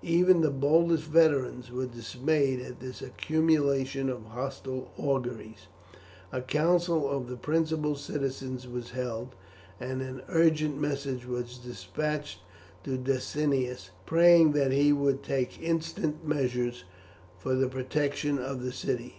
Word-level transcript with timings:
Even 0.00 0.40
the 0.40 0.48
boldest 0.50 1.04
veterans 1.04 1.70
were 1.70 1.84
dismayed 1.84 2.60
at 2.60 2.80
this 2.80 3.02
accumulation 3.02 4.08
of 4.08 4.24
hostile 4.24 4.90
auguries. 4.96 5.66
A 6.32 6.40
council 6.40 7.06
of 7.06 7.28
the 7.28 7.36
principal 7.36 7.94
citizens 7.94 8.66
was 8.66 8.92
held, 8.92 9.34
and 9.78 10.00
an 10.00 10.22
urgent 10.30 10.80
message 10.80 11.26
despatched 11.62 12.38
to 12.84 12.96
Decianus, 12.96 13.90
praying 14.06 14.52
that 14.52 14.72
he 14.72 14.94
would 14.94 15.22
take 15.22 15.60
instance 15.60 16.16
measures 16.24 16.84
for 17.38 17.54
the 17.54 17.68
protection 17.68 18.38
of 18.38 18.62
the 18.64 18.72
city. 18.72 19.16